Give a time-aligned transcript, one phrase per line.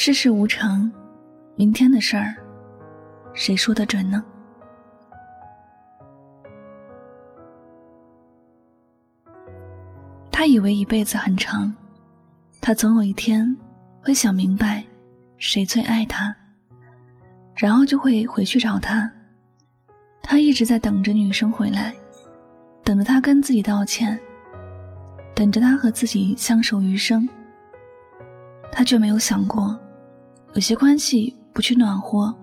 [0.00, 0.88] 世事无常，
[1.56, 2.32] 明天的事儿，
[3.34, 4.24] 谁说得准呢？
[10.30, 11.74] 他以为一辈子很长，
[12.60, 13.56] 他总有一天
[14.00, 14.84] 会想明白
[15.36, 16.32] 谁最爱他，
[17.56, 19.10] 然后就会回去找他。
[20.22, 21.92] 他一直在等着女生回来，
[22.84, 24.16] 等着他跟自己道歉。
[25.34, 27.28] 等着他和自己相守余生，
[28.70, 29.76] 他却没有想过，
[30.54, 32.34] 有些关系不去暖和，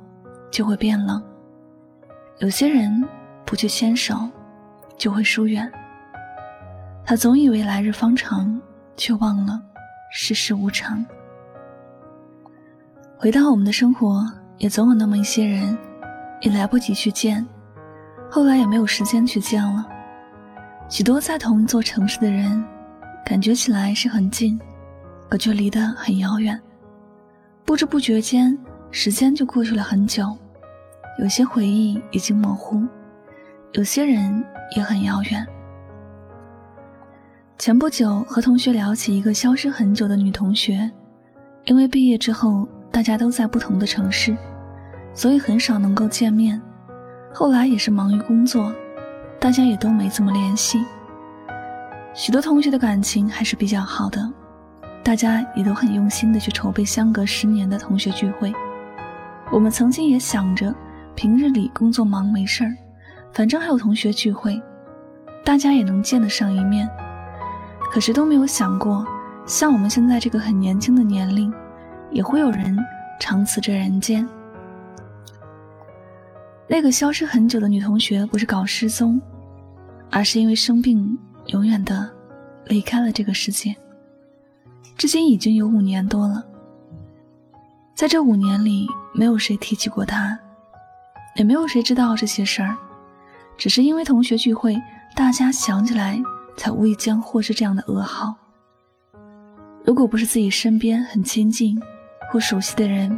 [0.51, 1.21] 就会变冷；
[2.39, 3.03] 有些人
[3.45, 4.29] 不去牵手，
[4.97, 5.69] 就会疏远。
[7.05, 8.59] 他总以为来日方长，
[8.95, 9.61] 却忘了
[10.11, 11.05] 世事无常。
[13.17, 14.25] 回到我们的生活，
[14.57, 15.77] 也总有那么一些人，
[16.41, 17.45] 也来不及去见，
[18.29, 19.85] 后来也没有时间去见了。
[20.89, 22.63] 许多在同一座城市的人。
[23.25, 24.55] 感觉起来是很近，
[25.27, 26.61] 可却离得很遥远。
[27.65, 28.55] 不知不觉间，
[28.91, 30.37] 时间就过去了很久，
[31.19, 32.85] 有些回忆已经模糊，
[33.71, 35.45] 有些人也很遥远。
[37.57, 40.89] 前不久和同学聊起一个消失很久的女同学，
[41.63, 44.37] 因为毕业之后大家都在不同的城市，
[45.15, 46.61] 所以很少能够见面。
[47.33, 48.71] 后来也是忙于工作，
[49.39, 50.85] 大家也都没怎么联系。
[52.13, 54.31] 许多同学的感情还是比较好的，
[55.05, 58.51] 大家也都很用心的去筹备相隔十年的同学聚会。
[59.51, 60.73] 我们曾经也想着，
[61.13, 62.73] 平日里工作忙没事儿，
[63.31, 64.59] 反正还有同学聚会，
[65.43, 66.89] 大家也能见得上一面。
[67.91, 69.05] 可是都没有想过，
[69.45, 71.53] 像我们现在这个很年轻的年龄，
[72.09, 72.75] 也会有人
[73.19, 74.27] 长辞这人间。
[76.67, 79.21] 那个消失很久的女同学不是搞失踪，
[80.09, 81.15] 而是因为生病。
[81.49, 82.09] 永远的
[82.65, 83.75] 离开了这个世界，
[84.97, 86.43] 至今已经有五年多了。
[87.93, 90.37] 在这五年里，没有谁提起过他，
[91.35, 92.75] 也没有谁知道这些事儿，
[93.57, 94.81] 只是因为同学聚会，
[95.15, 96.21] 大家想起来
[96.57, 98.35] 才无意间获知这样的噩耗。
[99.83, 101.79] 如果不是自己身边很亲近
[102.31, 103.17] 或熟悉的人，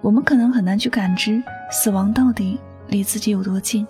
[0.00, 3.86] 我们可能很难去感知死亡到底离自己有多近。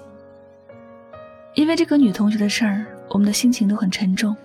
[1.55, 2.87] 因为这个女同学的事儿。
[3.13, 4.37] 我们的心情都很沉重。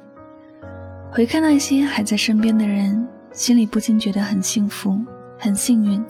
[1.16, 5.00] 回看那些还在身边的人，心里不禁觉得很幸福、
[5.40, 6.03] 很幸运，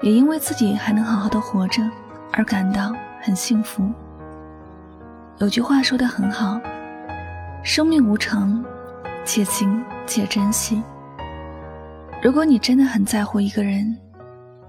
[0.00, 1.88] 也因为自己还能好好的活着
[2.32, 3.88] 而感到很幸福。
[5.38, 6.60] 有句话说的很好
[7.62, 8.64] ：“生命无常，
[9.24, 10.82] 且行且珍惜。”
[12.20, 13.96] 如果你真的很在乎一个人，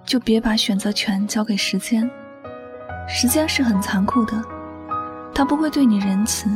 [0.05, 2.07] 就别把选择权交给时间。
[3.07, 4.39] 时间是很残酷的。
[5.33, 6.47] 他不会对你仁慈，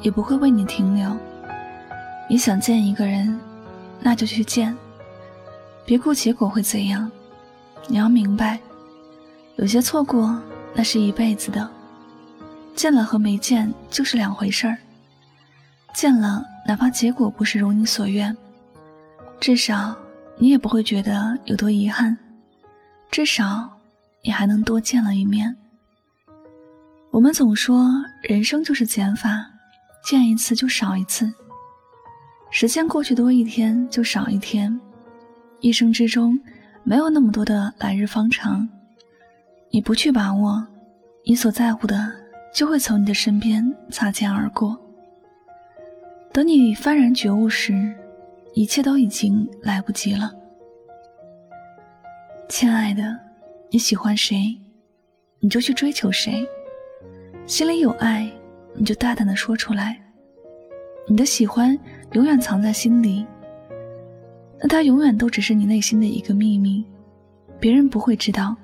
[0.00, 1.14] 也不会为你停留。
[2.28, 3.38] 你想见一个人，
[4.00, 4.76] 那就去见，
[5.84, 7.10] 别顾结果会怎样。
[7.88, 8.58] 你要明白，
[9.56, 10.40] 有些错过
[10.74, 11.70] 那是一辈子的，
[12.74, 14.76] 见了和没见就是两回事儿。
[15.94, 18.36] 见了，哪怕结果不是如你所愿，
[19.38, 19.96] 至少
[20.36, 22.18] 你也不会觉得有多遗憾，
[23.08, 23.70] 至少
[24.24, 25.56] 你还能多见了一面。
[27.12, 27.88] 我们总说
[28.20, 29.46] 人生就是减法，
[30.04, 31.32] 见一次就少一次。
[32.50, 34.80] 时间过去多一天就少一天，
[35.60, 36.38] 一生之中
[36.84, 38.66] 没有那么多的来日方长。
[39.70, 40.66] 你不去把握，
[41.24, 42.10] 你所在乎的
[42.54, 44.78] 就会从你的身边擦肩而过。
[46.32, 47.94] 等你幡然觉悟时，
[48.54, 50.32] 一切都已经来不及了。
[52.48, 53.18] 亲爱的，
[53.70, 54.56] 你喜欢谁，
[55.40, 56.46] 你就去追求谁。
[57.44, 58.30] 心里有爱，
[58.74, 60.00] 你就大胆的说出来。
[61.08, 61.78] 你的喜欢
[62.12, 63.26] 永远藏在心里，
[64.60, 66.84] 那它永远都只是你内心的一个秘密，
[67.60, 68.56] 别人不会知道。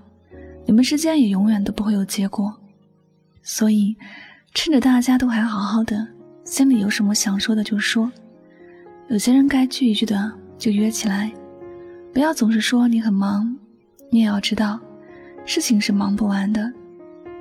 [0.64, 2.54] 你们之间也永远都不会有结果。
[3.42, 3.96] 所以，
[4.54, 6.06] 趁着大家都还好好的，
[6.44, 8.10] 心里有什么想说的就说。
[9.08, 11.30] 有些人该聚一聚的就约起来，
[12.12, 13.54] 不要总是说你很忙。
[14.08, 14.78] 你也要知道，
[15.44, 16.72] 事情是忙不完的，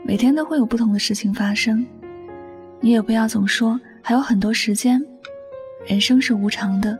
[0.03, 1.85] 每天都会有不同的事情发生。
[2.79, 4.99] 你也不要总说还有很多时间，
[5.87, 6.97] 人生是无常的，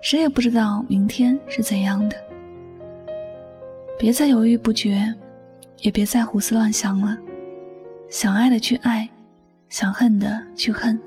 [0.00, 2.16] 谁也不知道明天是怎样的。
[3.98, 5.14] 别再犹豫不决，
[5.78, 7.16] 也别再胡思乱想了。
[8.08, 9.08] 想爱的去爱，
[9.68, 10.98] 想恨的去恨，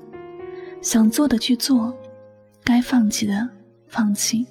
[0.80, 1.92] 想做的去做，
[2.62, 3.48] 该放弃的
[3.88, 4.46] 放弃，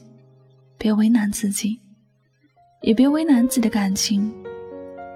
[0.78, 1.80] 别为难自己，
[2.82, 4.34] 也别为难自己的感情。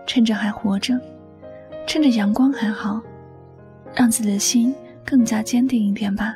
[0.07, 0.97] 趁着还活着，
[1.87, 3.01] 趁着阳光还好，
[3.93, 4.73] 让自己的心
[5.03, 6.35] 更加坚定一点吧。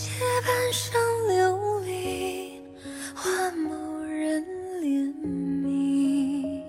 [0.00, 0.10] 借
[0.46, 2.60] 半生流离
[3.14, 3.72] 换某
[4.04, 4.44] 人
[4.80, 5.12] 怜
[5.64, 6.62] 悯，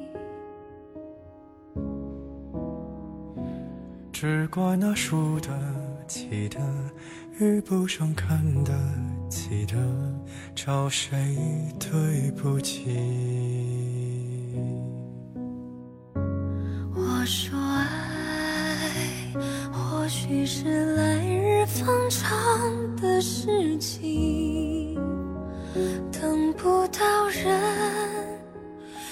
[4.11, 5.49] 只怪那输得
[6.07, 6.59] 起的
[7.39, 8.73] 遇不上看得
[9.29, 9.75] 起的，
[10.55, 11.37] 找谁
[11.79, 12.87] 对不起？
[16.95, 17.85] 我说爱
[19.71, 22.38] 或许是来日方长
[23.21, 24.95] 事情，
[26.11, 27.45] 等不到人，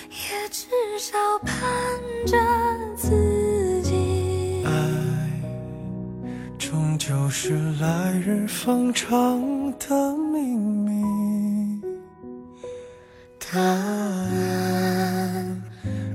[0.09, 0.65] 也至
[0.97, 1.53] 少盼
[2.25, 2.35] 着
[2.95, 4.63] 自己。
[4.65, 4.71] 爱
[6.57, 9.41] 终究是来日方长
[9.77, 11.81] 的秘密，
[13.39, 15.61] 答案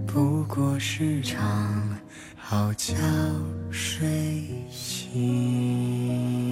[0.06, 1.98] 不过是场
[2.36, 2.94] 好觉
[3.70, 6.51] 睡醒。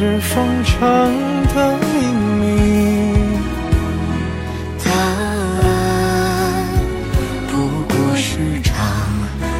[0.00, 0.78] 日方长
[1.48, 1.84] 的秘
[2.38, 2.44] 密，
[4.84, 5.66] 答案
[7.48, 7.52] 不
[7.88, 8.76] 过是场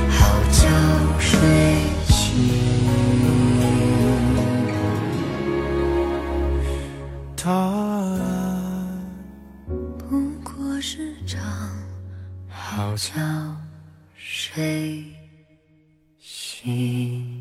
[0.08, 0.68] 好觉
[1.18, 1.26] 睡
[2.06, 2.14] 醒。
[7.34, 8.16] 答案
[9.98, 11.40] 不过是场
[12.48, 13.10] 好觉
[14.14, 15.04] 睡
[16.20, 17.37] 醒。